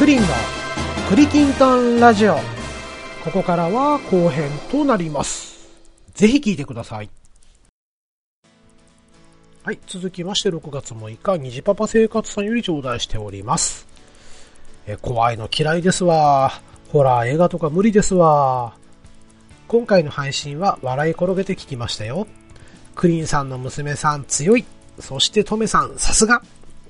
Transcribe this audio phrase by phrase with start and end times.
[0.00, 0.26] クリンの
[1.10, 2.36] クリキントンラジオ。
[3.22, 5.68] ここからは後編となります。
[6.14, 7.10] ぜひ聞いてください。
[9.62, 13.86] はい、続きまして6月6日、虹パパ生活さんより頂戴しております。
[14.86, 16.50] え怖いの嫌いですわ。
[16.90, 18.72] ホラー映画とか無理ですわ。
[19.68, 22.26] 今回の配信は笑い転げて聞きましたよ。
[22.94, 24.64] クリーンさんの娘さん強い。
[24.98, 26.40] そしてトメさんさすが。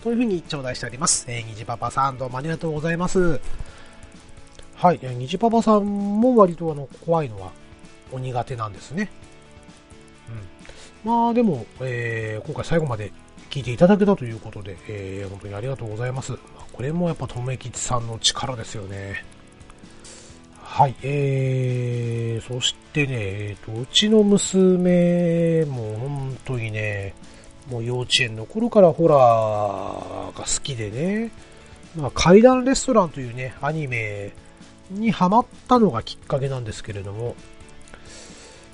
[0.02, 1.26] というふうに頂戴しております。
[1.28, 3.38] えー、虹パパさんどうもありがとうございます。
[4.74, 7.52] はい、えー虹パパさんも割とあの怖いのは
[8.10, 9.10] お苦手なんですね。
[11.04, 11.10] うん。
[11.10, 13.12] まあでも、えー今回最後まで
[13.50, 16.32] 聞いていただけたということで、えー本当にありがとうございます。
[16.32, 19.22] まあこれもやっぱとめきちさんの力ですよね。
[20.62, 27.12] はい、えー、そしてね、えーと、うちの娘も本当にね、
[27.70, 31.30] もう幼稚園の頃からホラーが好きでね、
[31.96, 34.32] まあ、階段レストランというね、アニメ
[34.90, 37.36] にハマったのがきっかけなんですけれども、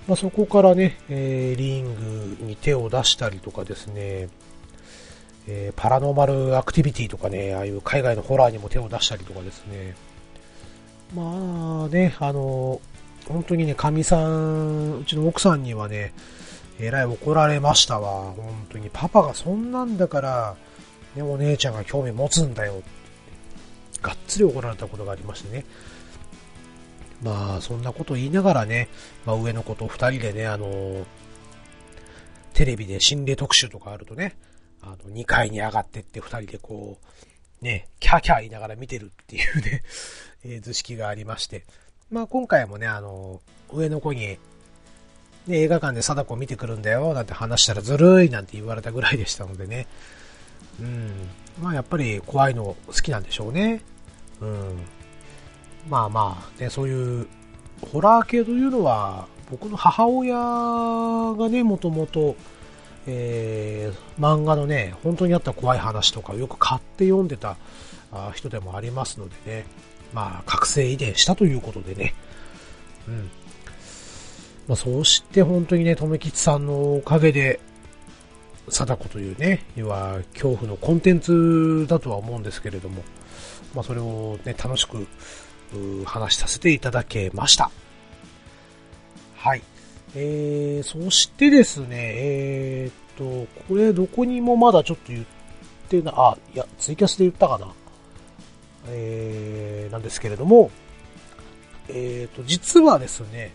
[0.08, 4.28] まあ、そこからね、えーリングに手を出したりとかですね、
[5.46, 9.94] えーパラノーマルアクティビティとかね、ああいう海外のホラーにも手を出したりとかですね、
[11.14, 12.80] まあね、あの、
[13.28, 16.12] 本当にね、かみさん、うちの奥さんにはね、
[16.78, 18.32] えらい怒られましたわ。
[18.32, 20.56] 本当に、パパがそんなんだから、
[21.14, 22.82] ね、お姉ちゃんが興味持つんだよ。
[24.02, 25.64] がっつり怒られたことがありましてね。
[27.22, 28.88] まあ、そんなこと言いながらね、
[29.24, 31.06] まあ、上の子と二人でね、あの、
[32.52, 34.36] テレビで心霊特集とかあるとね、
[34.82, 36.98] あの、2階に上がってって二人でこ
[37.62, 39.82] う、ね、キャーキャー言いながら見てるっていうね、
[40.44, 41.64] え図式がありまして。
[42.10, 43.40] まあ、今回もね、あの、
[43.72, 44.38] 上の子に、
[45.46, 49.86] ね、映画館で貞子を見てくるんだよ、なんて話したらずるいなんて言われたぐらいでしたのでね。
[50.80, 51.10] うん。
[51.62, 53.82] まあやっぱり怖いの好きなんでしょうね。
[54.40, 54.78] うん。
[55.88, 57.26] まあまあ、ね、そういう、
[57.92, 62.34] ホラー系というのは、僕の母親がね、もともと、
[63.06, 67.56] えー、漫画のね、本当にあった怖い話とかをよく買って読んでた
[68.34, 69.66] 人でもありますのでね。
[70.12, 72.14] まあ、覚醒遺伝したということでね。
[73.06, 73.30] うん。
[74.68, 77.60] まあ、そうして本当にね、とめきちさんのおかげで、
[78.68, 83.04] 貞子というね、要は恐怖のコンテンツだとは思うんですけれども、
[83.74, 85.06] まあ、それをね、楽しく
[86.04, 87.70] 話しさせていただけました。
[89.36, 89.62] はい。
[90.16, 95.26] えー、そしてですね、えーっと、これどこにもまだちょっと言っ
[95.88, 97.72] てな、あ、いや、ツイキャスで言ったかな。
[98.88, 100.70] えー、なんですけれども、
[101.88, 103.52] えーと、実はですね、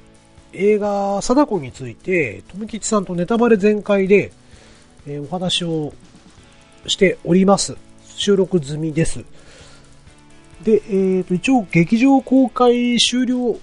[0.53, 4.31] 映画、貞子について、富吉さんとネタバレ全開で、
[5.07, 5.93] えーお話を
[6.87, 7.77] しております。
[8.03, 9.23] 収録済みです。
[10.63, 13.57] で、えーと、一応劇場公開終了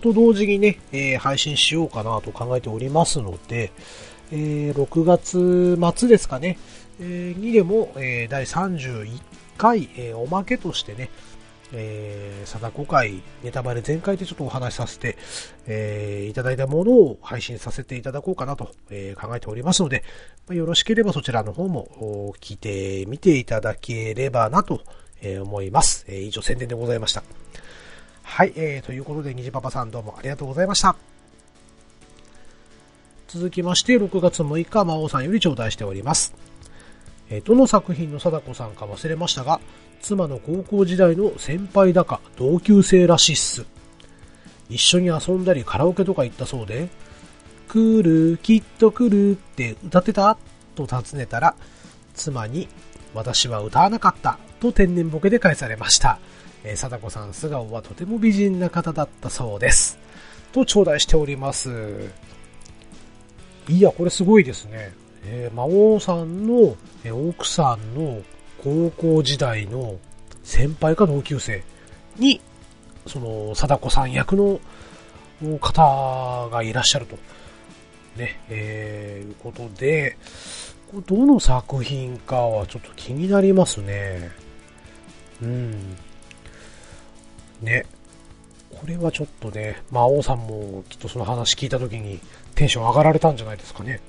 [0.00, 3.72] と同時にね、えー配信しようかなと考えておりますので、
[4.32, 6.58] えー6月末ですかね、
[7.00, 9.20] えーにでも、えー第31
[9.56, 11.10] 回、えおまけとしてね、
[11.72, 15.16] えー、貞子会ネタバレ全開でちょっとお話しさせて、
[15.66, 20.04] えーいただいたものを配信させていただこうかなと、えー考えておりますので、
[20.46, 24.82] まあよろしければそちらの方もお聞いてみていただければなと、
[25.20, 26.04] え思います。
[26.08, 27.22] え以上宣伝でございました。
[28.22, 30.94] はい、えー、ということで、虹パパさんどうもありがとうございました。
[33.26, 36.47] 続きまして、6月6日、魔王さんより頂戴しております。
[37.30, 39.60] えどの作品の貞子さんか忘れましたが、
[40.00, 43.66] 妻の高校時代の先輩だか同級生らしいっす。
[44.70, 46.88] 一緒に遊んだりカラオケとか行ったそうで、
[47.68, 50.38] 来る、きっと来るって歌ってた？
[50.74, 51.54] と尋ねたら、
[52.14, 52.68] 妻に、
[53.14, 56.18] 私は歌わなかったと天然ボケで返されました。
[56.64, 59.98] えー、貞子さん素顔はとても美人な方だったそうです。
[60.52, 62.10] と頂戴しております。
[63.68, 64.92] いや、これすごいですね。
[65.30, 68.22] えー魔王さんの、えー奥さんの
[68.62, 69.98] 高校時代の
[70.42, 71.62] 先輩か同級生
[72.16, 72.40] に、
[73.06, 74.60] その、貞子さん役の
[75.60, 77.16] 方がいらっしゃると。
[78.16, 80.16] ね、えー、いうことで、
[81.06, 84.30] どの作品かはちょっと気になりますね。
[85.42, 85.96] うん。
[87.60, 87.84] ね。
[88.70, 92.20] これはちょっとね、魔王さんもきっとその話聞いた時に
[92.54, 94.00] テンション上がられたんじゃないですかね。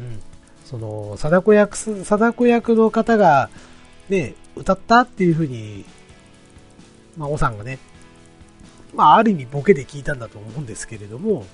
[0.00, 0.20] うん。
[0.64, 3.50] その、貞子役、貞子役の方が、
[4.08, 5.84] ね、歌ったっていう風に、
[7.16, 7.78] まあ、おさんがね、
[8.94, 11.46] まあ、ある意味ボケで聞いたんだと思うんですけれども、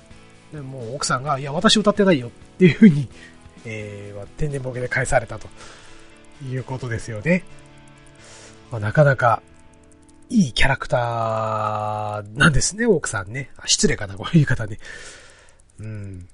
[0.51, 3.09] でも奥さんが、いや、私歌ってないよっていう風に、
[3.65, 5.47] えー、天然ボケで返されたと
[6.45, 7.43] いうことですよね。
[8.71, 9.41] まあ、なかなか、
[10.29, 13.51] いいキャラクターなんですね、奥さんね。
[13.65, 14.79] 失礼かな、こういう方ね。
[15.79, 16.27] うん。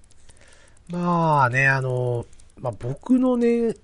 [0.91, 2.25] まあね、あの、
[2.59, 3.75] まあ僕のね、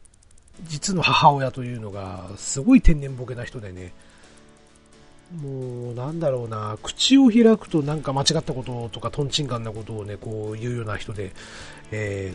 [0.63, 3.94] 実の母親というのが、すごい天然ボケな人でね、
[5.42, 11.31] もう、なんだろうな、口を開くとなんか間違ったこととか、トンチンカンなことをね、こう言うような人で、
[11.92, 12.33] え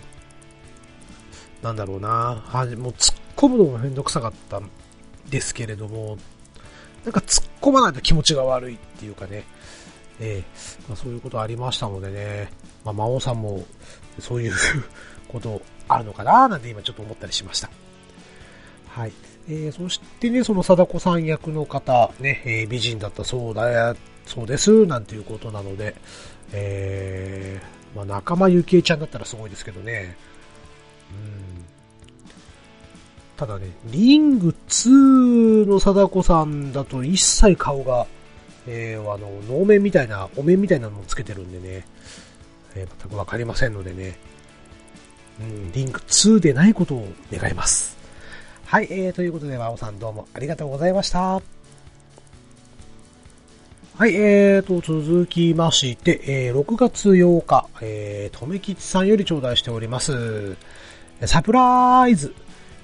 [1.60, 4.70] ー、なんだろうな、はもう突っ込むのもめんどくさかったん
[5.28, 6.16] ですけれども、
[7.04, 9.44] なんか突っ込まないと気持ちが悪いっていうかね、
[10.24, 12.48] えー、まあ、そういうことありましたのでね、
[12.84, 13.64] まあ、魔王さんも
[14.20, 14.52] そういう
[15.26, 17.69] ことあるのかななんて今ちょっと思ったりしました。
[18.88, 19.12] はい。
[19.48, 25.96] えー、そしてね、その貞子さん役の方、ね、えー、美人だったそうだ、そうです、なんていうことなので、
[26.52, 30.16] えー、まあ、仲間由紀恵ちゃんだったらすごいですけどね、
[31.10, 31.64] うん。
[33.36, 38.06] ただね、リング2の貞子さんだと一切顔が、
[38.67, 41.85] えー、あの、能面みたいな、お面みたいなのをつけてるんでね、
[42.75, 44.17] えー、全くわかりませんのでね、
[45.41, 47.97] うん、リング2でないことを願います。
[48.64, 51.41] はい、えー、ということで、ワオさんどうもありがとうございました。
[53.99, 60.56] はい、えーと、続きまして、えー、6月8日、えー、とめきちさんより頂戴しております。
[61.26, 62.35] サプライズ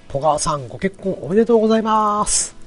[0.08, 2.57] ポガーさんご結婚おめでとうございます。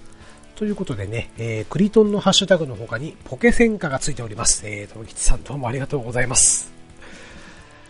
[0.61, 4.61] ということでね、えー、クリトンのハッシュタグの他にポケ戦果がついております。
[4.67, 6.71] えー、とめきちさんどうもありがとうございます。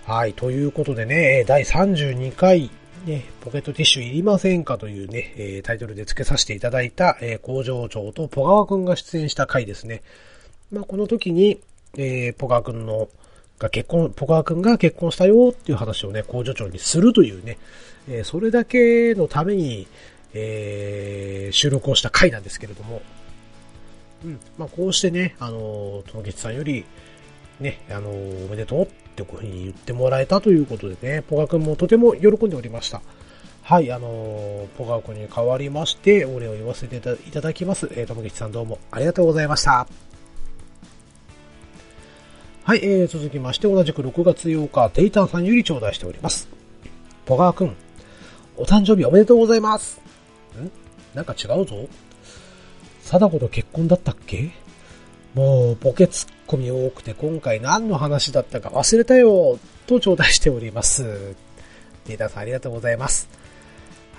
[0.05, 2.71] はい、ということでね、第32回
[3.05, 10.01] ね、ポケットティッシュいりませんかというね、えー、タイトルで付けさせていただいた、えー、工場長とポガワくんが出演した回ですね。
[10.71, 11.59] まあ、この時に、
[11.97, 13.09] えー、ポガワくんの、
[13.59, 17.57] が結婚、ポガワくんが結婚したよっていう話をね、工場長にするというね、
[18.09, 19.87] えー、それだけのために、
[20.33, 23.01] えー、収録をした回なんですけれども、
[24.23, 26.85] うん、まあ、こうしてね、あの、ともきちさんより、
[27.59, 33.01] ね、あの、おめでとうってこういうふうに言ってもらえたということでね、ポガ君もとても喜んでおりました。
[33.63, 37.87] はい、あのポガ君に代わりまして、お礼を言わせていただきます。
[37.91, 39.87] えー、ともきちさんどうもありがとうございました。
[42.63, 46.47] はい、えー、続きまして、同じく6月8日、テイタンさんより頂戴しております。
[47.25, 47.75] ポガー君、
[48.57, 50.00] お誕生日おめでとうございます。
[51.13, 51.87] なんか違うぞ。
[53.01, 54.51] 貞子と結婚だったっけ？
[55.33, 61.35] もう、ボケツッコミ多くて、今回何の話だったか忘れたよ、と頂戴しております。
[62.07, 63.29] データさんありがとうございます。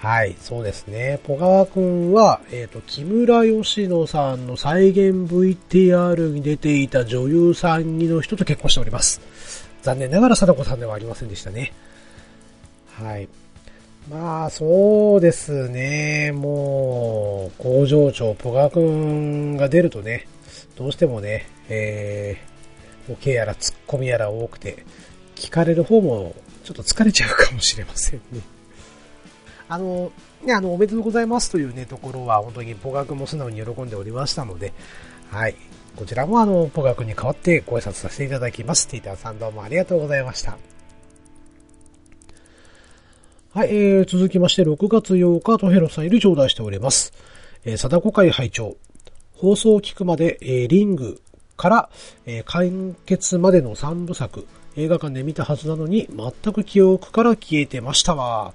[0.00, 1.20] はい、そうですね。
[1.22, 9.20] ポガワくんは、えっ、ー、と、木村義乃さんの再現 VTR に出ていた女優さんの人と結婚しております。
[9.82, 11.72] 残念ながら貞子さんではありませんでしたね。
[12.94, 13.28] はい。
[14.10, 16.32] まあ、そうですね。
[16.32, 20.26] もう、工場長、ポガくんが出るとね、
[20.76, 24.84] どうしてもね、えー、ボケやらツッコミやら多くて、
[25.36, 26.34] 聞かれる方も
[26.64, 28.40] ちょっと疲れちゃうかもしれませんね。
[29.68, 30.12] あの、
[30.44, 34.72] ね、あの、おめでとうございますというね、ところは本当にポガ君も素直に喜んでおりましたので、
[35.30, 35.54] はい。
[35.96, 38.88] こちらもあの、ポガ君に代わってご挨拶させていただきます。
[38.88, 40.71] ティーターさんどうもありがとうございました。
[43.54, 47.12] はい、えー、続きまして6月8日、トヘロさんより頂戴しております。
[47.66, 48.78] えー、貞子会拝聴
[49.34, 51.20] 放送を聞くまで、えー、リング
[51.58, 51.90] から、
[52.24, 58.54] えー、完結までの3部作、映画館で見たはずなのに、全く記憶から消えてましたわ。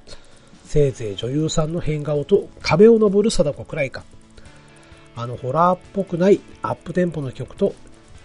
[0.65, 4.03] せいぜい女優さんの変顔と壁を登る貞子くらいか。
[5.15, 7.75] あのホラーっぽくないアップテンポの曲と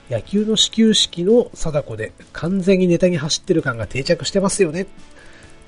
[0.08, 4.86] 野球の始球式の貞子で完全にネタに走ってる感が定着してますよね。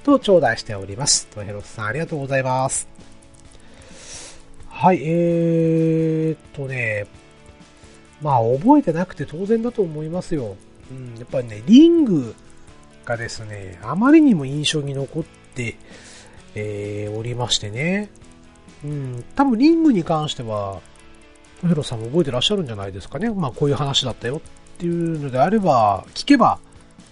[0.05, 1.27] と頂戴しております。
[1.29, 2.87] とヘロスさんありがとうございます。
[4.69, 7.07] はい、えー、っとね、
[8.21, 10.57] まあ覚えてなくて当然だと思いますよ。
[10.91, 12.35] うん、やっぱりね、リング
[13.07, 15.77] がですね、あまりにも印象に残って、
[16.55, 18.11] えー、おりましてね。
[18.85, 20.83] うん、多分リングに関しては、
[21.63, 23.31] トヘロさんも覚えてらっしゃるんじゃないですかね。
[23.31, 26.59] まあこういう話だったよっていうのであれば、聞けば、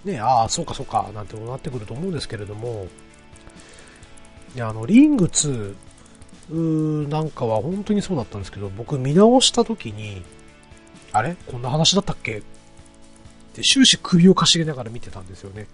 [0.04, 2.86] ね、ああ、そうかそうか、なんてなってくると思うんですけれども、
[4.54, 10.22] いや、あの、リング2、なんかは本当にそうだったんですけど、僕見直した時に、
[11.12, 11.36] あれ？
[11.46, 12.38] こんな話だったっけ？
[12.38, 12.42] っ
[13.54, 15.66] て終始首をかしげながら見てたんですよね。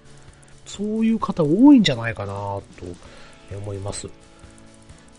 [0.66, 2.62] そういう方多いんじゃないかなと
[3.56, 4.08] 思います。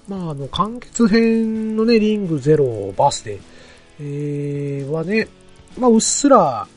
[0.08, 3.42] まあ、あの、完結編のね、リングゼロバースデー、
[4.00, 5.28] えー、はね、
[5.78, 6.68] まあ、うっすら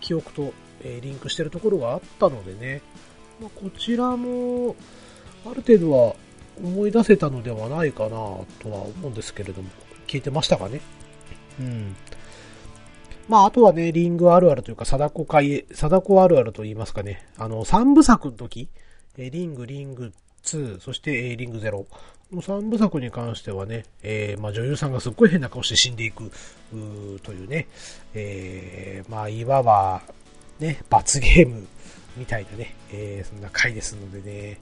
[0.00, 0.52] 記憶と、
[0.84, 2.82] えー、リンクしてるところがあったのでね、
[3.40, 4.76] まあ、こちらも、
[5.44, 6.14] ある程度は
[6.62, 9.70] 思い出せたのではないかなとは思うんですけれども、
[10.06, 10.80] 聞いてましたかね？
[11.60, 11.96] うん。
[13.28, 17.26] まあ、あとはね、リングあるあるというか、貞子会、貞子あるあると言いますかね。
[17.38, 18.68] あの、三部作の時、
[19.16, 20.12] えリング、リング
[20.44, 21.86] 2、そして、えリング0。
[22.32, 27.68] の三部作に関してはね、えー、まあ、女優さんがすっごい変な顔して死んでいく、うというね、
[28.14, 30.02] えー、まあ、いわば、
[30.60, 31.66] ね、罰ゲーム
[32.16, 34.58] みたいなね、えー、そんな回ですのでね、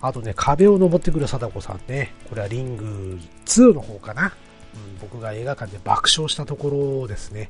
[0.00, 4.34] あとね、壁を登ってくる貞子さんね、これはリング2の方かな。
[4.74, 6.70] うん、僕が映画館で爆笑したとこ
[7.02, 7.48] ろですね。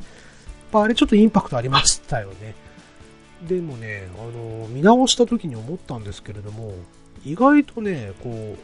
[0.72, 2.54] あれちょっとインパクトありましたよね。
[3.46, 6.74] でもね、あの、見直した時に思ったんですけれども、
[7.24, 8.58] 意外とね、こう、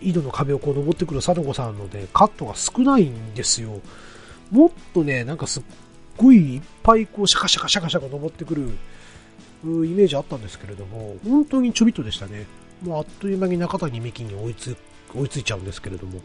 [0.00, 3.80] 井戸の壁をこう登ってくる貞子さんので、カットが少ないんですよ。
[4.50, 5.62] もっとね、なんかす
[6.16, 8.70] ごいいっぱいこうシャカシャカシャカシャカ登ってくる
[9.64, 12.46] イメージあったんですけれども、本当にちょびっとでしたね。
[12.82, 14.76] もうあっという間に中谷美紀に追いつ
[15.14, 16.20] 追いついちゃうんですけれども。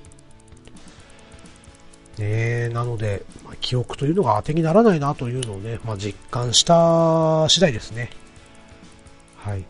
[2.18, 8.10] ねなので、まあ、記憶というのが当てにならないなというのをね、まあ、実感した次第ですね。
[9.38, 9.64] はい。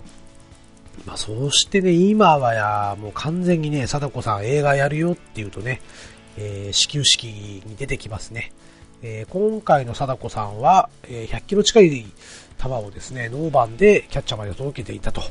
[1.05, 5.81] まあ、そしてね、今はや、もう完全にね、貞子さん映画やるよって言うとね、
[6.37, 8.51] えー、始球式に出てきますね。
[9.01, 12.05] えー、今回の貞子さんは、えー、100キロ近い
[12.61, 15.21] 球をですね、ノーバンでキャッチャーまで届けていたと、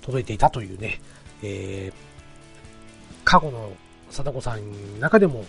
[0.00, 1.00] 届いていたというね、
[1.42, 3.72] えー、過去の
[4.10, 5.44] 貞子さんの中でも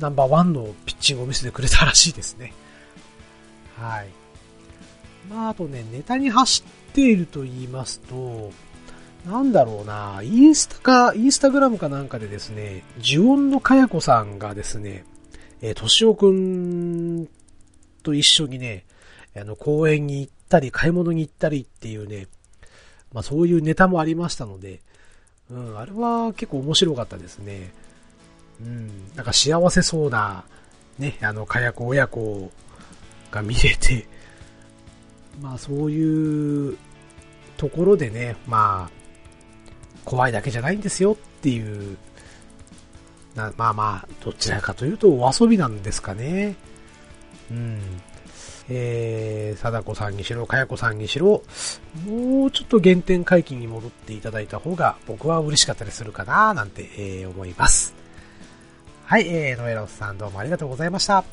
[0.00, 2.52] ナンバーワンのピッチングを見せてくれたらしいですね。
[3.76, 4.08] はい。
[5.30, 8.52] まあ、あとね、ネタに走っていると言いますと、
[9.26, 15.04] なんだろうな、インスタか、インスタグラムかなんかでですね、呪音のかやこさんがですね、
[15.60, 17.28] えー、としおくん
[18.02, 18.84] と一緒にね、
[19.36, 22.26] あの、公園に行ったり、買い物に行ったりっていうね、
[23.12, 24.80] まあそういうネタもありましたので、
[25.50, 27.72] うん、あれは結構面白かったですね。
[28.60, 30.44] うん、なんか幸せそうな、
[30.98, 32.50] ね、あの、かやこ親子
[33.30, 34.06] が見れて、
[35.40, 36.76] まあそういう
[37.56, 38.98] ところでね、まあ、
[40.04, 41.96] 怖いだけじゃないんですよっていう、
[43.38, 46.56] なまあまあ、どちらかというとお遊びなんですかね。
[47.50, 47.80] うん。
[48.70, 51.42] えー、貞子さんにしろ、かやこさんにしろ、
[52.06, 57.94] もうちょっと原点回帰に戻っていただいた方が僕は嬉しかったりするかななんて、えー、思います。
[59.06, 61.24] はい、えー、ノエロスさんどうもありがとうございました。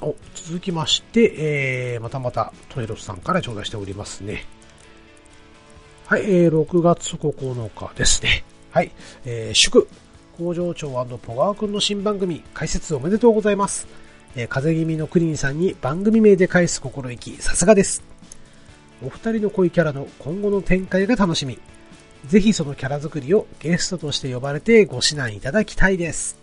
[0.00, 4.44] お、続きまして、えー、またまたトエロスさんから頂戴しておりますね。
[6.06, 8.44] はい、えー、6月9日ですね。
[8.72, 8.90] はい、
[9.24, 9.86] えー、祝、
[10.36, 13.86] 工場長ポガー君の新番組、解説おめでとうございます。
[14.34, 18.02] えー、風邪気味のクリーンさんに番組名で返す心意気、さすがです。
[19.00, 21.60] お二人の恋キャラの今後の展開が楽しみ。
[22.26, 26.36] ぜひそのキャラ作りをゲストとして呼ばれてご指南いただきたいです。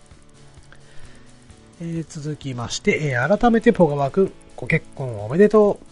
[1.82, 5.86] えー、続きまして、えー、改めてポガワ君、ご結婚おめでとう。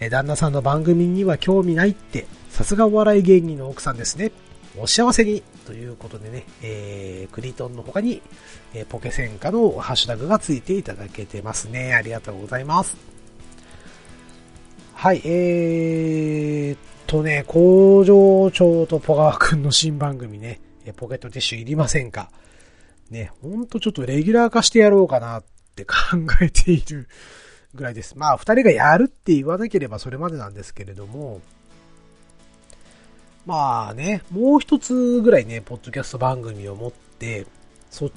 [0.00, 4.32] えー、旦那さんの番組には興味ないって、さすがお笑い芸人の奥さんですね。
[4.78, 8.22] お幸せにということでね、えー、クリトンの他に、
[8.72, 11.94] えー、ポケセンカのハッシュタグがついていただけてますね。
[11.94, 12.96] ありがとうございます。
[14.94, 20.60] はい、えーとね、工場長とポガワ君の新番組ね、
[20.96, 22.30] ポケットティッシュいりませんか？
[23.10, 25.44] ね、ほんとちょっとレギュラー化してやろうかなっ
[25.74, 25.92] て考
[26.40, 27.08] えている
[27.74, 28.16] ぐらいです。
[28.16, 31.40] まあ、二人がやるって言わなければそれまでなんですけれども、
[33.46, 37.46] まあね、もう一つぐらいね、ポッドキャスト番組を持って、
[37.90, 38.10] そっ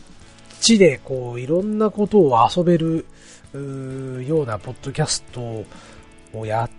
[0.60, 3.06] ちでこう、いろんなことを遊べる、
[3.54, 5.66] ようなポッドキャスト
[6.34, 6.70] をやっ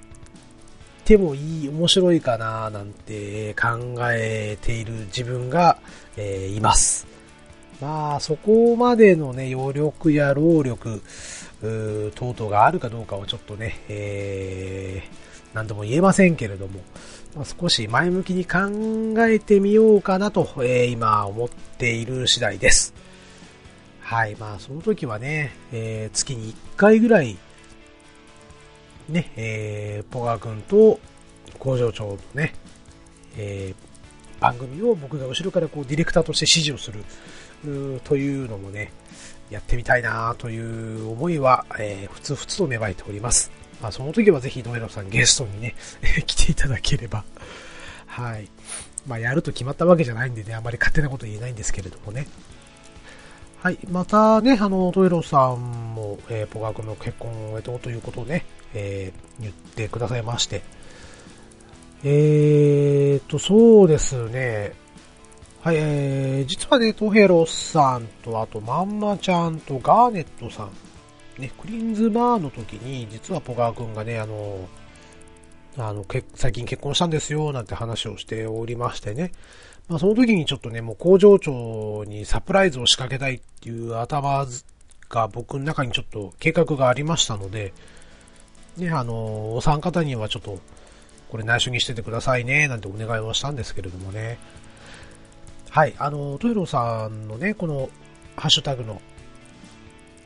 [1.04, 5.78] てもいい、面白いかななんて考えている自分が、
[6.16, 7.06] えー、います。
[7.80, 11.02] まあ、そこまでのね、余力や労力、
[11.60, 16.80] 等々があるかどうかはちょっとね、えー、何とも言えませんけれども、
[17.34, 18.58] まあ、少し前向きに考
[19.24, 22.92] えてみようかなと、えー、今思っている次第です。
[24.00, 24.34] はい。
[24.36, 27.38] まあ、その時はね、えー、月に1回ぐらい、
[29.08, 30.98] ね、えー、ポガ君と
[31.58, 32.54] 工場長のね、
[33.36, 37.04] えー、番組を僕が後ろからこうディレクターとして指示をする、
[38.04, 38.90] というのもね、
[39.50, 43.59] やってみたいなという思いは、えー、ふつふつと芽生えております。
[43.80, 45.74] まあ、その時はぜひノエロさんゲストにね、
[46.26, 47.24] 来ていただければ。
[48.06, 48.48] はい。
[49.06, 52.26] まあ、やると決まったわけじゃないんでね、あまり勝手なこと言えないんですけれどもね。
[53.58, 53.78] はい。
[53.90, 58.44] またね、あの、トイロさんも、えー、ポガ君の結婚おめでとうということをね、
[58.74, 60.62] えー、言ってくださいまして。
[62.02, 64.72] えーと、そうですね。
[65.62, 70.70] はい、えー、実はね、トヘロさんと、あと、まんまちゃんとガーネットさん
[71.40, 74.68] ね、クリーンズバーの時に、実はポガー君がね、あの、
[75.76, 76.04] あの、
[76.34, 79.32] 最近結婚したんですよ、なんて話をしておりましてね。
[79.88, 84.46] まあ、その時にちょっとね、もう工場長にサプライズを仕掛けたいっていう頭
[85.08, 87.72] が僕の中にちょっと計画がありましたので、
[88.76, 90.58] ね、あの、お三方にはちょっと、
[91.30, 94.38] これ内緒にしててくださいね、なんてお願いをしたんですけれどもね。
[95.70, 97.88] はい、あの、トイロさんのね、この
[98.36, 99.00] ハッシュタグの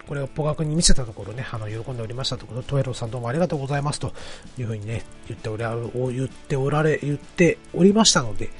[0.08, 4.12] これをポガ君に見せたところね、あの、喜んでおりましたところ、トエロさんどうもありがとうございますと
[4.58, 8.50] いうふうにね、言っておら言っておられ、言っておりましたので、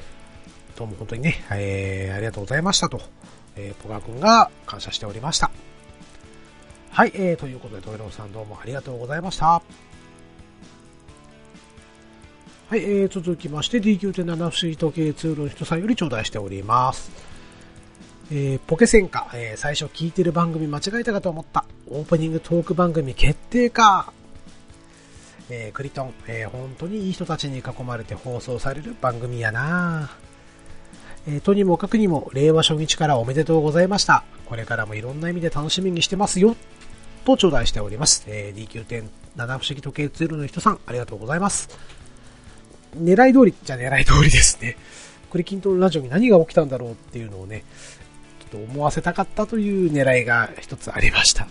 [0.77, 3.01] どうも本当にね、えー、ありがとうございましたと、
[3.57, 5.51] えー、ポガ君が感謝しておりました。
[6.91, 9.63] はい、えー、ということで、トエロさんどうもありがとうございました。
[12.71, 17.34] はい、えー、続きまして D9.7 不思議時計ツールの人さんより頂戴しております。
[18.31, 21.65] えー、ポケセンカ、えー、最初聞いてる番組間違えたかと思った。
[21.91, 24.13] オープニングトーク番組決定か。
[25.51, 30.11] えー、クリトン、えー、本当にいい人たちに囲まれて放送される番組やな
[31.27, 34.25] えー、とにもかくにも、令和初日からおめでとうございました。
[34.47, 36.57] これからもいろんな意味で楽しみにしてますよ。
[37.25, 38.25] と頂戴しております。
[38.27, 41.69] えー、D9.7 不思議時計ツールの人さん、ありがとうございます。
[42.97, 44.77] 狙い通りじゃ狙い通りですね。
[45.31, 47.65] クリキントンラジオに何が起きたんだろうっていうのをね、
[48.55, 51.49] と思わせたかったという狙いが一つありました。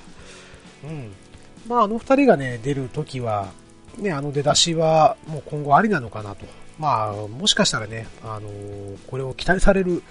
[0.86, 1.12] うん。
[1.68, 3.52] まあ、あの二人がね、出るときは、
[3.98, 6.46] ね、あの出だしはもう今後ありなのかなと。
[6.80, 10.02] まあ、もしかしたらね、あのー、これを期待される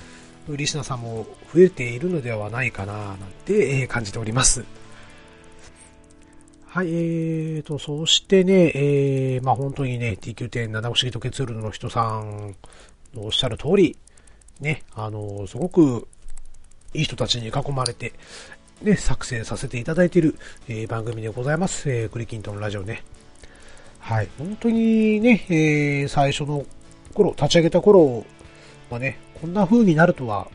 [0.48, 4.64] リスナーさんも増えているのではないかな、なんて、え感じております。
[6.66, 12.54] はい、えーと、そしてね、えー、まあ本当にね、TQ.7 不思議時計ツールの人さん
[13.14, 13.98] のおっしゃる通り、
[14.60, 16.08] ね、あのすごく
[16.94, 18.12] いい人たちに囲まれて、
[18.82, 20.36] ね、作成させていただいている、
[20.68, 21.90] えー、番組でございます。
[21.90, 23.02] えー、クリキントンラジオね。
[24.00, 24.28] はい。
[24.38, 26.66] 本当にね、えー、最初の
[27.14, 28.24] 頃、立ち上げた頃
[28.90, 30.48] はね、こんな風になるとは、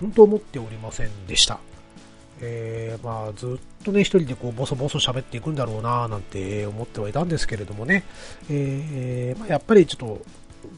[0.00, 1.58] 本当思っておりませんでした。
[2.40, 8.04] えー、まあ、ずっとね、一人でこう、ボソボソ喋っていくんだろうななんて思ってはいたんですけれどもね、
[8.50, 10.22] えー、まあ、やっぱりちょっと、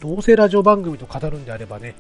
[0.01, 1.95] どうせラジオ番組と語るんであればね、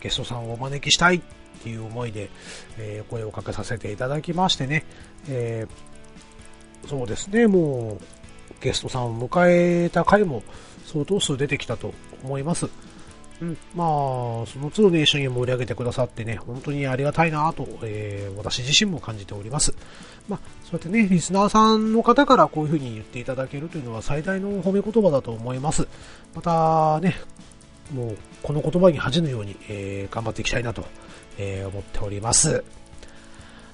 [0.00, 1.20] ゲストさんをお招きしたいっ
[1.58, 2.30] ていう思いで、
[2.78, 4.84] えー、声をかけさせていただきましてね、
[5.28, 8.04] えー、そうですね、もう
[8.60, 10.42] ゲストさんを迎えた回も
[10.86, 11.92] 相当数出てきたと
[12.24, 12.68] 思います。
[13.40, 13.86] うん、まあ、
[14.46, 19.74] その都度ね、一緒に盛り上げてくださってね、本当にありがたいなと、えー、私自身も感じております。
[20.28, 25.86] まあ、そうやってね、リスナーさんの方からこういうふうに言っていただけるというのは最大の褒め言葉だと思います。
[26.34, 27.14] またね、
[27.94, 30.84] もう、この言葉に恥じぬように、えー、頑張っていきたいなと
[31.38, 32.64] えー、思っております。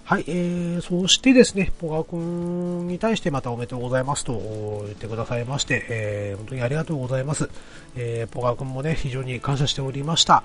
[0.05, 7.49] はい、えー、そしてですね、ポガ君に対してまたおめでとうございますと言ってくださいまして、えー、本当にありがとうございます。
[7.97, 10.45] えー、ポガ君もね、非常に感謝しておりました。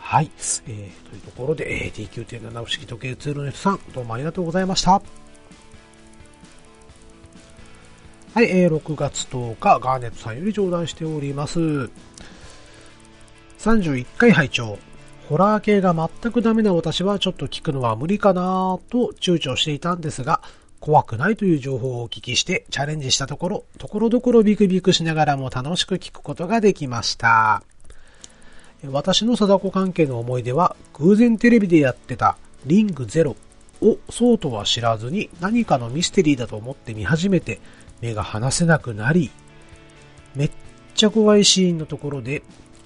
[0.00, 0.30] はい、
[0.66, 4.90] えー、というところで、えー、T9.7 不思議時計ツールの人さん、どうもありがとうございました。
[8.34, 11.60] はい、えー、6月10日、ガーネットさんより頂戴しております。
[13.60, 14.76] 31回拝聴
[15.32, 20.42] ホラー系が全くダメな私はちょっと聞くのは無理かなと躊躇していたんですが、
[20.78, 27.62] 怖くないという情報をお聞きしてチャレンジしたところ、ところどころビクビクしながらも楽しく聞くことができました。
[28.84, 33.34] 私の貞子関係の思い出は、偶然テレビでやってたリングゼロ
[33.80, 37.58] をそうとは知らずに何かのミステリーだと思って見始めて
[38.02, 39.30] 目が離せなくなり、
[40.34, 40.50] めっ
[40.94, 42.42] ちゃ怖いシーンのところで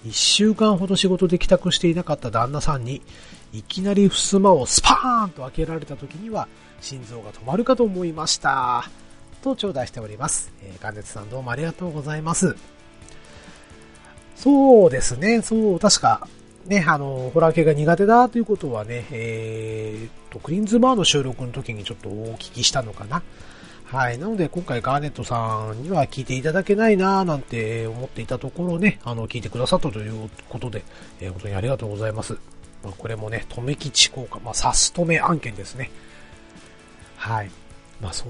[0.07, 3.03] 1週間ほど仕事で帰宅していなかった旦那さんに、
[3.53, 6.49] いきなり襖をスパーンと開けられた時には、
[6.81, 8.89] 心臓が止まるかと思いました。
[9.43, 10.53] と頂戴しております。
[10.63, 12.57] えー、関熱さんどうもありがとうございます。
[14.37, 16.29] そうですね、そう、確か、
[16.67, 23.23] ね、あの、ホラー系が苦手だということはね、えーと、クリーンズバーの収録の時にちょっとお聞きしたのかな。
[23.87, 24.19] はい。
[24.19, 30.83] なので、今回ガーネットさんには聞いていただけないなぁなんて思っていたところをね、あの、聞いてくださったということで、
[31.21, 32.37] えー、本当にありがとうございます。
[32.83, 35.91] まあ、これもね、止め吉効果、まあ、サス止め案件ですね。
[37.17, 37.51] はい。
[38.01, 38.29] まあ、そう、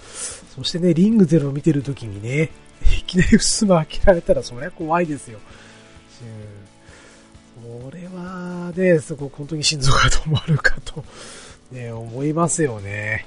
[0.56, 2.50] そしてね、リングゼロを見てるときにね、
[2.98, 5.38] いきなり襖開けられたら、そりゃ怖いですよ。
[6.22, 7.80] うん。
[7.90, 11.04] これはね、すごく本当に心臓が止まるかと、
[11.70, 13.26] ね、思いますよね。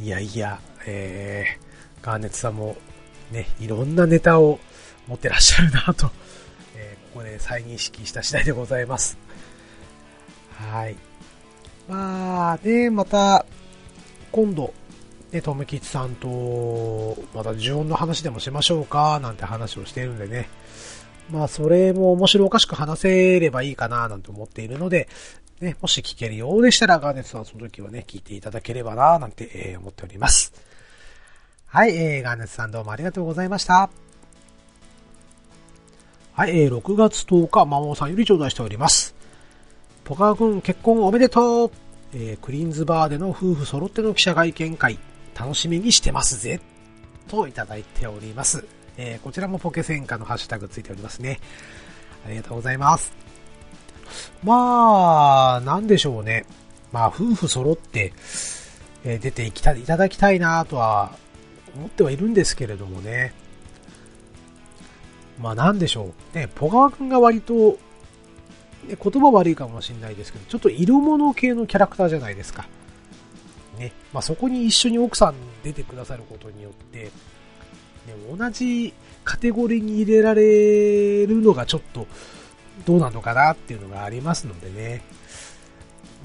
[0.00, 2.76] いやいや、えー、ガーネットさんも
[3.32, 4.60] ね、いろんなネタを
[5.08, 6.10] 持ってらっしゃるなと、
[6.76, 9.16] えー、ここで再認識した次第でございます。
[10.54, 10.96] はい。
[11.88, 13.44] まあね、また、
[14.30, 14.72] 今度、
[15.32, 20.48] ね、とめきちさんと、また呪音の話でもしましょうか、なんて話をしているんでね。
[21.30, 25.08] まあ、それも面白おかしく話せればいいかな、なんて思っているので、
[25.60, 30.52] ね、もし聞けるようでしたら、ガーネスさんその時はね、聞いていただければな、なんて、え、思っております。
[31.72, 33.88] はい、えー、ガーネスさんどうもありがとうございました。
[36.34, 39.14] はい、えー、6月10日、魔王さんより頂戴しております。
[40.04, 41.70] ポカー君結婚おめでとう
[42.12, 44.98] えー、クリーンズバーでの夫婦揃っての記者会見会、
[45.34, 46.60] 楽しみにしてますぜ。
[47.26, 48.66] といただいております。
[48.98, 51.40] えー、こちらもポケセンカのハッシュタグついておりますね。
[52.26, 53.14] ありがとうございます。
[54.44, 56.44] まあ、なんでしょうね。
[56.92, 58.12] まあ、夫婦揃って、
[59.04, 61.21] えー、出ていきたいただきたいなとは
[61.76, 63.34] 思ってはいるんですけれどもね。
[65.40, 66.36] まあ、なんでしょう。
[66.36, 67.78] ね、ポガワ君が割と、
[68.86, 72.66] ね、言葉悪いかもしれないですけど、ちょっと色物系のキャラクターじゃないですか。
[73.78, 73.92] ね。
[74.12, 77.10] まあ、そこに一緒に奥さん出てくださることによって、ね、
[78.36, 78.92] 同じ
[79.24, 82.06] カテゴリーに入れられるのがちょっと
[82.84, 85.02] どうなのかなっていうのがありますのでね。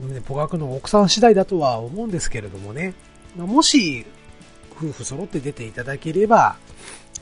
[0.02, 2.94] ねポガクの奥さん次第だとは思うんですけれどもね。
[3.36, 4.06] もし、
[4.78, 6.58] 夫婦揃って出ていただければ、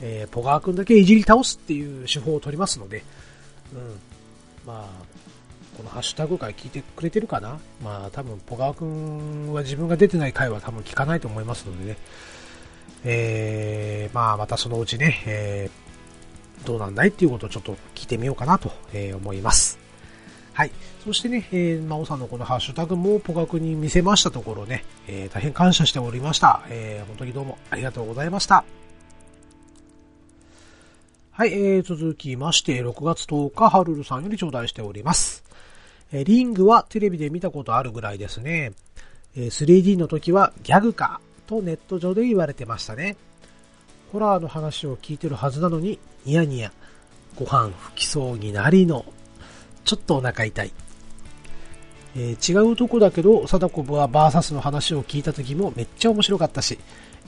[0.02, 3.02] えー、ポガー君だけいじり倒すっていう手法を取りますので、
[3.72, 3.98] うん。
[4.66, 4.88] まあ、
[5.76, 7.58] このハッシュタグ回聞いてくれてるかな？
[7.82, 11.96] まあ多分ポガー君は自分が出てない回は多分聞かないと思いますのでね。
[13.04, 19.85] えー、まあまたそのうちね、えー、どうなんだいっていうことをちょっと聞いてみようかなと、え思います。
[20.56, 20.70] はい。
[21.04, 26.62] そしてね、えー、まおさんのこのハッシュタグもポガクに見せましたところね、えー、大変感謝しておりました。
[26.70, 28.64] えー、本当にどうもありがとうございました。
[31.30, 35.44] はい、えー、続きまして、6月10日、ハルルさんより頂戴しております。
[36.10, 38.72] えーリングはテレビで見たことあるぐらいですね。
[39.36, 43.18] えー 3D の時はギャグかとネット上で言われてましたね。
[44.10, 46.72] ホラーの話を聞いてるはずなのに、ニヤニヤ、
[47.34, 49.04] ご飯吹きそうになりの、
[49.86, 50.72] ちょっとお腹痛い。
[52.16, 56.78] えー、違うとこだけど、貞子はバーサスの話を聞いた時もめっちゃ面白かったし、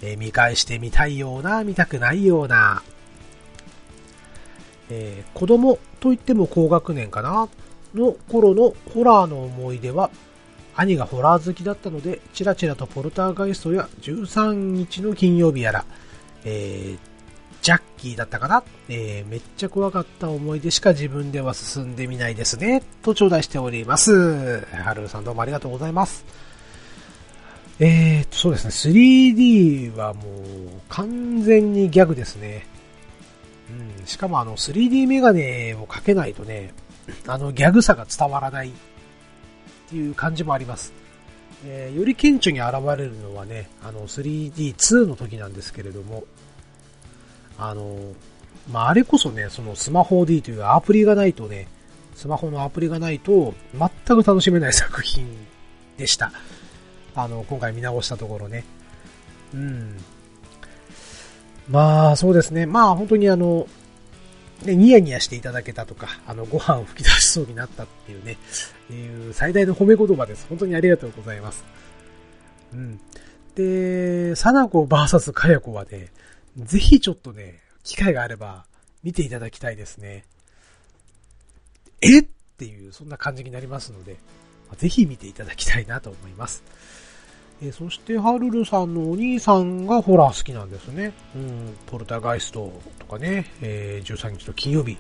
[0.03, 2.83] えー、見返してみたいような、見たくないような、
[4.91, 7.49] えー、子供と言っても高学年かな
[7.95, 10.11] の頃のホラーの思い出は、
[10.75, 15.85] 兄がホラー好きだったので、チラチラとポルターガイストや13日の金曜日やら、
[16.45, 17.08] えー、
[17.63, 22.83] ジャッキーだったかな、えー、めっちゃ怖かった思い出しか自分では進んでみないですね。
[23.03, 24.61] と頂戴しております。
[24.67, 26.25] ハルルさんどうもありがとうございます。
[27.81, 30.25] えーと、そうですね、3D はもう
[30.89, 32.67] 完全にギャグですね。
[34.01, 36.73] うん、しかもあの 3D メガネをかけないとね、
[37.27, 38.73] あの、ギャグさが伝わらないっ
[39.89, 40.93] ていう感じもあります。
[41.65, 46.25] えー、より顕著に現れるのはね、あの、3D2 の時なんですけれども、
[47.59, 47.99] あの、
[48.71, 51.69] まあ、あれこそね、そのスマホ D というアプリがないとね、
[52.15, 55.27] スマホのアプリがないと全く楽しめない作品
[55.97, 56.33] でした。
[57.15, 58.65] あの、今回見直したところね。
[59.53, 59.97] うん。
[61.69, 62.67] まあ、そうですね。
[62.67, 63.67] まあ、本当にあの、
[64.65, 68.37] ね、ニヤニヤしていただけたとか、あの、ご飯を吹き出しそうになったっていうね、
[68.91, 70.47] いう最大の褒め言葉です。
[70.49, 71.65] 本当にありがとうございます。
[72.73, 73.01] うん。
[73.55, 76.09] で、サナコ VS カヤコはね、
[76.59, 78.67] ぜひちょっとね、機会があれば
[79.03, 80.25] 見ていただきたいですね。
[82.01, 82.21] え？
[82.21, 82.23] っ
[82.59, 84.17] ていう、そんな感じになりますので、
[84.77, 86.65] ぜひ見ていただきたいなと思います。
[87.61, 91.13] えそして、ハルルさんのお兄さんがホラー好きなんですね。
[91.35, 94.97] うん、ポルターガイストとかね、えー、13日の金曜日。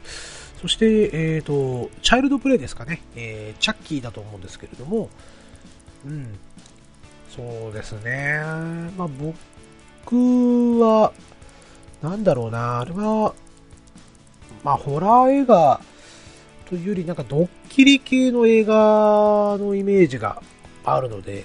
[0.60, 3.02] そして、えっ、ー、と、チャイルドプレイですかね。
[3.14, 5.08] えー、チャッキーだと思うんですけれども、
[6.04, 6.36] うん、
[7.28, 8.40] そうですね。
[8.96, 11.12] まあ、僕は、
[12.02, 13.34] なんだろうな、あれは、
[14.64, 15.80] まあ、ホラー映画
[16.68, 20.42] というより、なんかドッキリ系の映画のイメージが
[20.84, 21.44] あるので、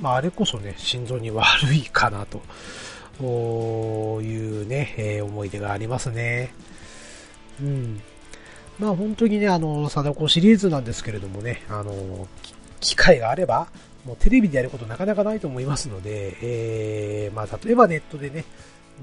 [0.00, 2.40] まあ、あれこそね、心臓に悪いかなと
[3.22, 6.54] いうね、えー、思い出がありますね。
[7.60, 8.00] うん。
[8.78, 12.26] まあ本当にね、あの、貞子シリーズなんですけれどもね、あの、
[12.80, 13.68] 機会があれば、
[14.04, 18.44] もうテレビでやることなかなかないと思いますので、えー、まあ例えばネットでね、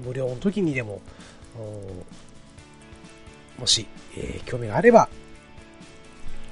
[0.04, 1.00] 無料の時にでも、
[3.58, 3.86] もし、
[4.16, 5.08] えー、興味があれば、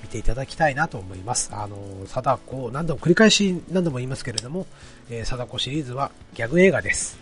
[0.02, 1.50] 見ていただきたいなと思います。
[1.52, 4.66] あの、貞子、何度も繰り返し何度も言いますけれども、
[5.10, 7.18] えー、貞子シリーズはギャグ映画です。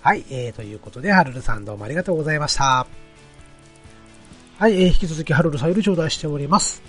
[0.00, 2.86] はい、えー、ということで、ハルルさんどうもありがとうございました。
[4.58, 6.82] はい、えー、引き続きハルルさんより頂戴しております。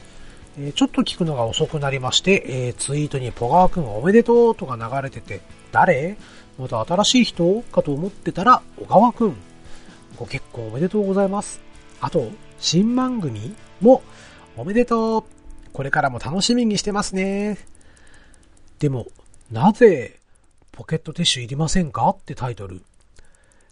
[0.58, 5.42] えー、ちょっと聞くのが遅くなりまして、えー、ツイートにポガワくんおめでとうとか流れてて、
[5.74, 6.16] 誰？
[6.58, 9.36] また新しい人かと思ってたら、小川くん。
[10.16, 11.60] ご結婚おめでとうございます。
[12.00, 14.04] あと、新番組も
[14.56, 15.24] おめでとう。
[15.74, 17.58] これからも楽しみにしてますね。
[18.78, 19.08] でも、
[19.52, 20.20] なぜ、
[20.72, 22.10] ポケットティッシュいりませんか？
[22.10, 22.84] ってタイトル。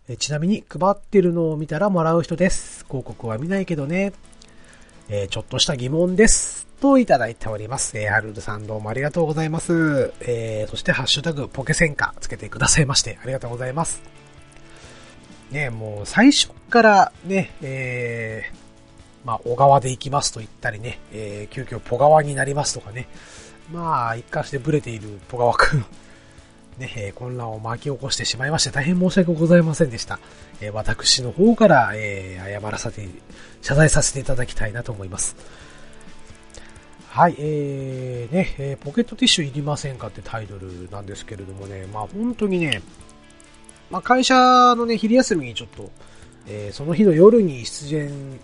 [0.10, 2.84] えちなみに、配ってるのを見たらもらう人です。
[2.86, 4.14] 広告は見ないけどね。
[5.10, 6.68] えー、ちょっとした疑問です。
[6.82, 7.96] といただいております。
[8.00, 10.14] えー、ハルルさんどうもありがとうございます。
[10.22, 14.02] えー、そしてハッシュタグポケセンカつけてくださいましてありがとうございます。
[15.52, 23.08] ね、もう最初からね、えー、まあ、小川で行きますと言ったりね、えー、急遽ポ川になりますとかね、
[23.72, 25.86] まあ、一貫してブレているポ川くん、
[26.80, 30.18] ね、えー、混乱を巻き起こしてしまいまして大変申し訳ございませんでした。
[30.62, 33.08] えー、私の方から、えー、謝らせて、
[33.62, 35.36] 謝罪させていただきたいなと思います。
[37.12, 42.82] はい、えー、ね、えー、ポケットティッシュいりませんかってタイトルなんですけれどもね、まあ本当にね、
[43.90, 44.34] まあ会社
[44.78, 45.92] のね、昼休みにちょっと、
[46.48, 48.40] えー、その日の夜に出演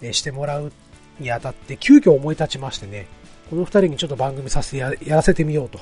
[0.00, 0.70] えしてもらう
[1.18, 3.08] にあたって、急遽思い立ちましてね、
[3.50, 5.80] この二人にちょっと番組させてやらせてみようと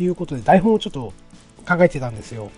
[0.00, 1.12] いうことで、台本をちょっと
[1.64, 2.50] 考えてたんですよ。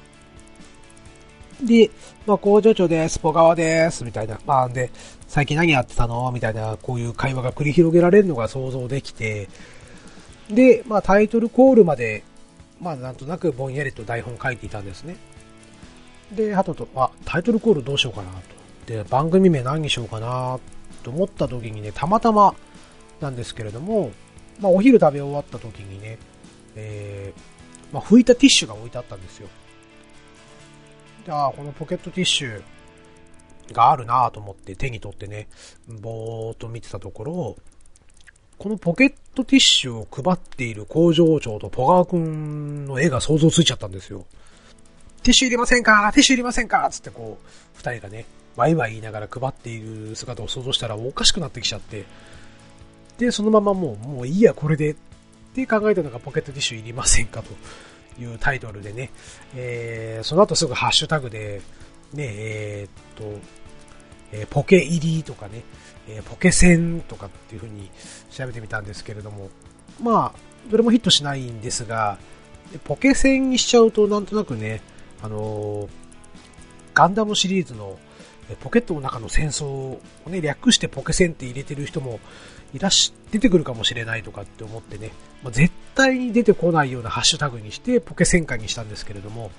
[1.62, 1.90] で、
[2.27, 4.38] まあ、工場長です、ポガワです、みたいな。
[4.47, 4.90] まあ、で、
[5.27, 6.31] 最近何やってたの？
[6.31, 9.49] みたいな、こういう会話が繰り広げられるのが想像できて、
[10.51, 12.25] で、まあ、タイトルコールまで、
[12.81, 15.16] まあ、なんとなくぼんやりと台本書いていたんですね。
[16.31, 18.38] で、あとと、あ、タイトルコールどうしようかなと。
[18.87, 20.61] で、番組名何にしようかな
[21.03, 22.55] と思った時にね、たまたま
[23.21, 24.11] なんですけれども、
[24.61, 26.19] まあ、お昼食べ終わった時にね、
[26.77, 29.49] えー、まあ、拭いたティッシュが置いてあったんですよ。
[31.27, 32.62] で、あこのポケットティッシュ
[33.73, 35.49] があるなと思って手に取ってね、
[35.89, 37.57] ぼーっと見てたところ、
[38.59, 44.25] このポケットティッシュを配っている工場長とポガーくんの絵が想像ついちゃったんですよ。
[45.23, 46.11] ティッシュいりませんか？
[46.15, 46.89] ティッシュいりませんか？
[46.91, 52.05] つってこう、二人がね、ワイワイ言いながら配っている姿を想像したらおかしくなってきちゃって、
[53.19, 54.97] で、そのままもう、もういいや、これで、っ
[55.55, 57.49] て考えたのがポケットティッシュいりませんかと。
[58.18, 59.11] いうタイトルでね、
[59.55, 61.61] えー、その後すぐハッシュタグで、
[62.12, 63.40] ね、えー、っと、
[64.33, 65.62] えー、ポケ入りとかね、
[66.09, 67.90] えー、ポケセンとかっていう風に
[68.31, 69.50] 調べてみたんですけれども、
[70.02, 72.18] まあ、どれもヒットしないんですが、
[72.85, 74.81] ポケセンにしちゃうとなんとなくね、
[75.22, 75.88] あのー、
[76.94, 77.98] ガンダムシリーズの
[78.61, 82.20] ポケットの中の戦争をね、略してポケセンって入れてる人も
[82.77, 85.11] いらし、出てくるかもしれないとかって思ってね、
[85.43, 89.51] まあ、絶対に出てこないようなハッシュタグにしてポケ戦火にしたんですけれども、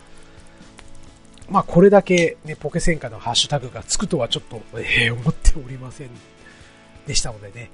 [1.50, 6.10] まあこれだけね、ポケ戦火のハッシュタグがつくとはちょっと、えー、思っておりません
[7.06, 7.72] でしたのでね、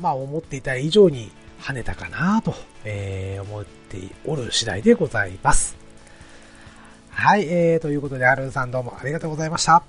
[0.00, 5.76] まあ思っていた以上に跳ねたかなと、えー、思っておる次第でございます。
[7.10, 9.82] はい、えー、ということで、アルンさんどうもありがとうございました。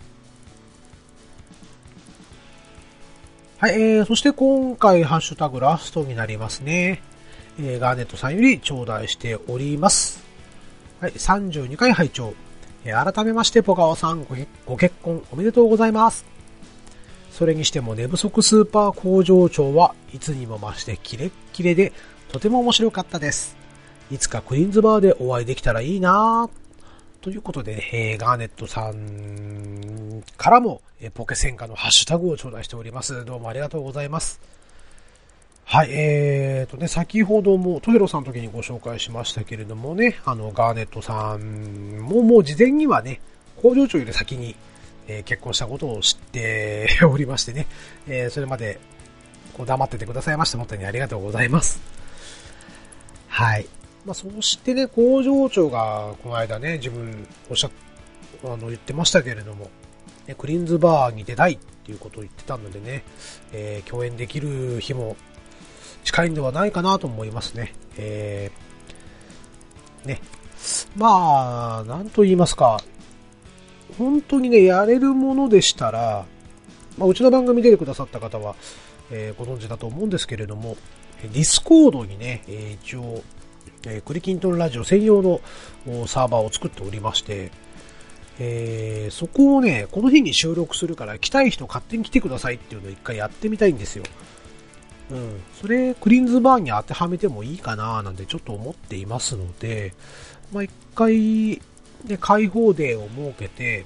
[3.62, 7.00] はい、えー、そして今回ハッシュタグラストになりますね。
[7.60, 10.24] えー、ガーネットさんより頂戴しております。
[11.00, 12.34] はい、32回拝聴
[12.86, 16.26] えー、改めまして、ポカオさんごご結婚おめでとうございます。
[17.32, 21.94] それにしても寝不足スーパー工場長はいつにも増してキレッキレで
[22.30, 23.56] とても面白かったです。
[24.10, 26.61] いつかクイーンズバーでお会いできたらいいなぁ
[27.22, 33.24] ということで、えー、ガーネットさんからも、えー、ポケ戦火のハッシュタグを頂戴しております。
[33.26, 34.42] どうもありがとうございます。
[35.66, 43.22] はい、えーとね、先ほどもトヘロさんの時にご紹介しましたけれどもね、あの、ガーネットさんももう事前にはね、
[43.62, 44.56] 工場長より先に、
[45.08, 47.68] えー、結婚したことを知っておりましてね、
[48.08, 48.80] えー、それまで
[49.54, 51.80] こう黙っててくださいまして本当にありがとうございます。
[53.28, 53.68] はい。
[54.06, 57.70] まあ、そしてね、工場長がこの間ね、自分おっしゃ
[58.44, 59.70] あの言ってましたけれども、
[60.28, 63.04] ね、クリーンズバーに出たいっていうことを言ってたのでね、
[63.52, 65.16] えー、共演できる日も
[66.04, 67.74] 近いんではないかなと思いますね。
[67.98, 70.22] えー、ね。
[70.96, 72.80] まあ、なんと言いますか、
[73.98, 76.26] 本当にね、やれるものでしたら、
[76.98, 78.56] まあ、うちの番組出てくださった方は、
[79.12, 80.78] えー、ご存知だと思うんですけれども、
[81.22, 83.22] ディスコードにね、えー、一応、
[83.86, 85.42] えー、クリキントンラジオ専用の
[86.08, 87.52] サーバーを作っておりまして、
[88.40, 94.04] えー、そこをね、この日に収録するから来たい人勝手に来てくださいっていうのを一回やってみたいんですよ。
[95.12, 95.42] うん。
[95.60, 99.94] それ、クリーンズバーに当てはめてもいいかななんてちょっと思っていますので、
[100.52, 101.62] まあ、一回、
[102.06, 103.86] ね、開放デーを設けて、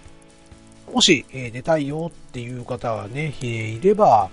[0.93, 4.29] もし、えー、出たいよっていう方がね、いれば、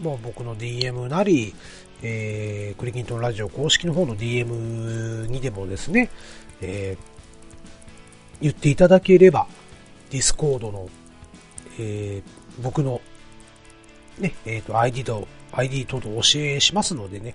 [0.00, 1.54] もう僕の DM なり、
[2.02, 6.10] えー、クリキントンラジオ公式の方の DM にでもですね、
[6.60, 9.46] えー、言っていただければ、
[10.10, 10.88] ディスコードの、
[11.78, 13.00] えー、僕の、
[14.18, 17.34] ね、えっ、ー、と、ID と、ID 等々教えしますのでね、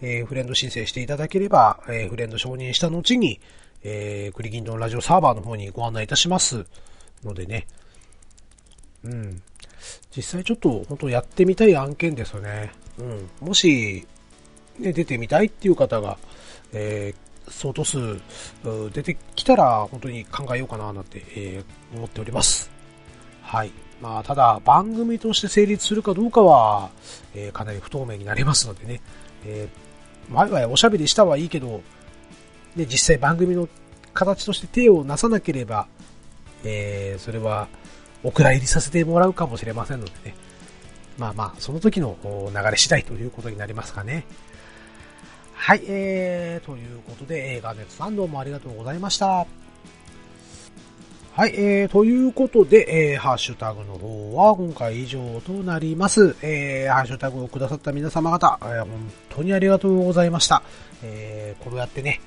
[0.00, 3.40] えー、フレンド申請していただければ、えー、フレンド承認した後に、
[3.84, 6.66] えー、クリキントンラジオサーバーの方にご案内いたします
[7.24, 7.66] のでね、
[9.04, 9.42] うん。
[10.14, 12.81] 実際ちょっと本当やってみたい案件ですよね。
[13.02, 13.48] うん。
[13.48, 14.06] もし、
[14.78, 16.16] ね、出てみたいっていう方が、
[16.72, 17.98] えー、相当数
[18.92, 22.70] 出てきたら本当に考えようかななんて、えー、思っております。
[23.42, 23.72] はい。
[24.00, 26.90] まあ、ただ、番組として成立するかどうかは、
[27.34, 29.00] えー、かなり不透明になりますのでね、
[29.44, 31.82] えー、ワイワイおしゃべりしたはいいけど、
[32.76, 33.68] で、実際番組の
[34.14, 35.86] 形として手をなさなければ、
[36.64, 37.68] えー、それは、
[38.24, 40.34] お蔵入りさせてもらうかもしれませんのでね。
[41.18, 44.24] まあまあ、その時の流れ次第ということになりますかね。
[45.54, 49.46] はい、えー、ということで、映画ネットさんどうもありがとうございました。
[51.34, 56.36] はい、えー、ということで、えー、ハッシュタグの方は今回以上となります。
[56.42, 60.62] えー、ハッシュタグをくださった皆様方、えー、本当にありがとうございました。
[61.02, 62.20] えー、こうやってね、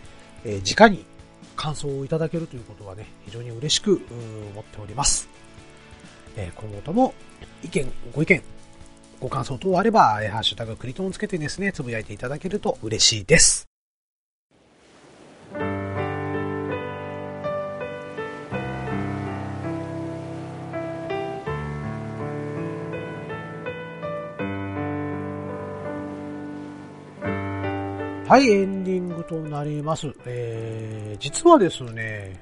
[0.44, 1.06] えー、直に
[1.56, 4.02] 感想をいただけるということはね、非常に嬉しく
[4.54, 5.30] 思っております。
[6.38, 7.14] え今後とも
[7.64, 8.42] 意見、ご意見、
[9.26, 13.68] ご感想等あれば、えハッシュタグクリトンをつけてですね、つぶやいていただけると嬉しいです。
[28.28, 30.14] はい、エンディングとなります。
[30.26, 32.40] えー、実はですね、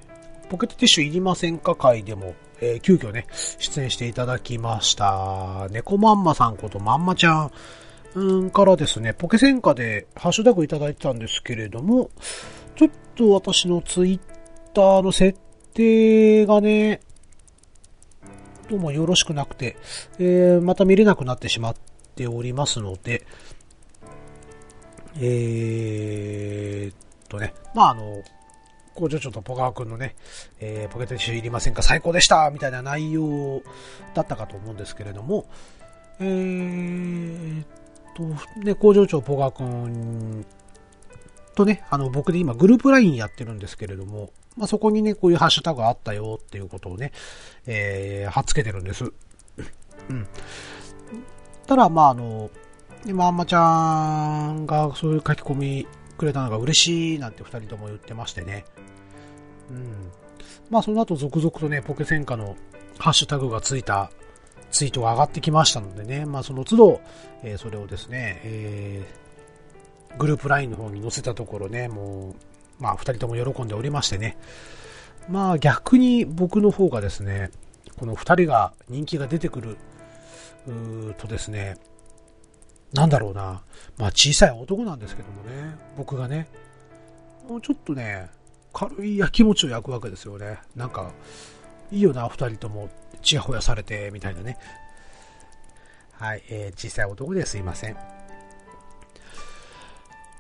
[0.50, 1.76] ポケットティッシュいりませんか？
[1.76, 3.28] 会でも、えー、急遽ね、
[3.60, 5.68] 出演していただきました。
[5.72, 7.50] 猫まんまさんことまんまちゃ
[8.16, 12.10] ん、んからですね、ポケセンカでハッシュタグいただいてたんですけれども、
[12.78, 14.20] ちょっと私のツイッ
[14.74, 15.38] ターの設
[15.74, 17.02] 定がね、
[18.70, 19.76] どうもよろしくなくて、
[20.18, 21.76] えー、また見れなくなってしまっ
[22.16, 23.26] ておりますので、
[25.20, 26.96] えー、っ
[27.28, 28.24] とね、まあ、あの、
[28.96, 30.16] 工場長とポカワ君のね、
[30.60, 31.82] えー、ポケットティッシュいりませんか？
[31.82, 33.62] 最高でしたみたいな内容
[34.14, 35.46] だったかと思うんですけれども、
[36.20, 37.64] えー、
[38.16, 38.24] と、
[38.60, 40.46] ね、工場長ポカワ君
[41.56, 47.12] とね、あの、僕で今グループ LINE やってるんですけれども、まあ、そこにね、こういうハッシュタグあったよっていうことをね、
[47.66, 49.06] えー、貼っつけてるんです。
[50.10, 50.28] うん。
[51.66, 52.52] ただ、まあ、あの、
[53.06, 58.66] 今、あんまちゃんがそういう書き込みくれたのが嬉しいなんて二人とも言ってましてね。
[59.70, 60.12] うん。
[60.70, 62.56] まあその後続々とね、ポケセンカの
[62.98, 64.12] ハッシュタグがついた
[64.72, 67.02] ツイートが上がってきましたのでね、まあその都度、
[67.44, 72.30] えー、それをですね、えー、グループ LINE の方に載せたところね、も
[72.80, 74.38] う、まあ二人とも喜んでおりましてね、
[75.30, 77.52] まあ逆に僕の方がですね、
[77.98, 79.78] この二人が人気が出てくる
[81.18, 81.78] とですね、
[82.94, 83.62] なんだろうな、
[83.98, 86.48] まあ小さい男なんですけどもね、僕がね、
[87.48, 88.30] もうちょっとね、
[88.72, 90.60] 軽い焼き餅を焼くわけですよね。
[90.76, 91.12] なんか、
[91.92, 92.90] いいよな、二人とも、
[93.22, 94.58] ちやほやされて、みたいなね。
[96.12, 97.98] はい、えー、小さい男ですいません。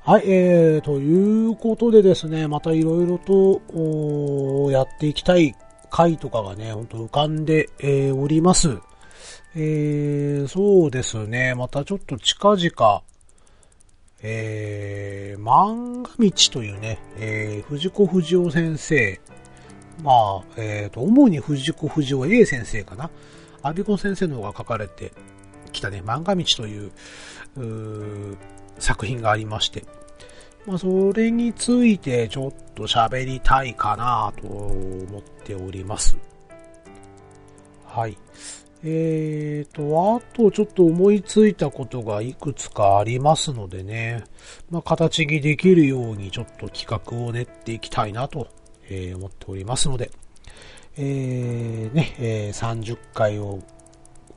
[0.05, 5.55] はい、えー、ということでですね、またいろいろと、やっていきたい
[5.89, 8.79] 回とかがね、ほんと浮かんで、えー、おります。
[9.55, 13.03] えー、そうですね、またちょっと近々、
[14.23, 19.21] えー、漫画道というね、えー、藤子不二雄先生、
[20.01, 23.11] まあ、えっ、ー、と、主に藤子不二雄 A 先生かな。
[23.61, 25.13] アビコ先生の方が書かれて
[25.71, 26.91] きたね、漫画道という、
[27.57, 28.37] う
[28.79, 29.85] 作品がありまして、
[30.65, 36.17] まあ、それについてちょっと喋りたいかなと思っております。
[37.85, 38.17] はい。
[38.85, 44.25] えーと、あとちょっと思いついたことがいくつかありますのでね、
[44.69, 48.49] まあ、形にできるようにちょっと企画を練っていきたいなと、
[48.89, 50.11] えー、思っておりますので、
[50.97, 53.61] えー、ね、えー、30回を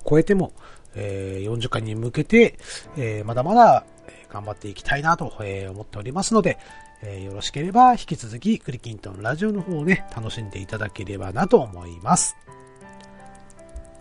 [0.08, 0.52] 超えても、
[0.94, 2.56] えー、40回に向けて、
[2.96, 3.84] え、まだまだ
[4.28, 6.58] 頑張っていきたいなと、え、思っておりますので、
[7.02, 12.36] え、よろしければ引き続きクリキントンラジオの方をね、楽しんでいただければなと思います。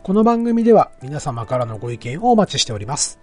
[0.06, 3.20] この番組では皆様からのご意見をお待ちしております。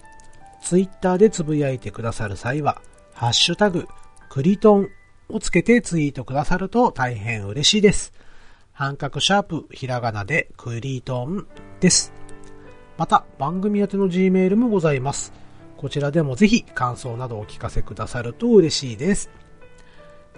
[0.61, 2.83] ツイッターでつぶやいてくださる際は、
[3.15, 3.87] ハッシュタグ、
[4.29, 4.89] クリトン
[5.29, 8.13] をつけてツイートくださると大変嬉しいです。
[8.73, 11.47] 半角シャープ、ひらがなでクリトン
[11.79, 12.13] です。
[12.99, 15.33] また、番組宛ての Gmail もございます。
[15.77, 19.31] こちらでもぜひ感想などお聞かせくださると嬉しいです。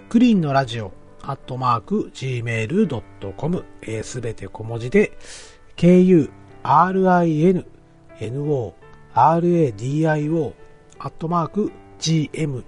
[0.09, 0.91] クリーンのラジオ、
[1.23, 3.65] アットマーク、gmail.com、
[4.03, 5.17] すべて小文字で、
[5.77, 6.31] kurinoradio
[10.97, 12.65] アットマーク gmail.com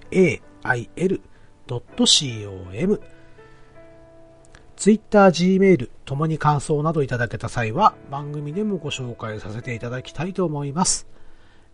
[4.76, 11.08] ツイッター、Gmail ともに感想などいただけた際は番組でもご紹介させていただきたいと思います。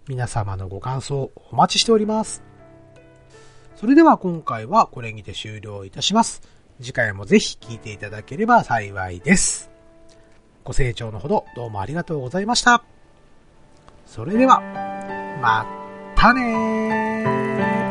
[0.08, 2.42] 皆様のご感想お待ちしております。
[3.76, 6.40] それでは今回はこれにて終了いたします。
[6.80, 9.73] 次回もぜひ聞いていただければ幸いです。
[10.64, 12.82] ご清聴のほどどうもありがとうございました。
[14.06, 14.60] それでは、
[15.42, 15.66] ま
[16.16, 17.83] たねー